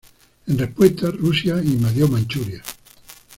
[0.47, 2.63] En respuesta, Rusia invadió Manchuria.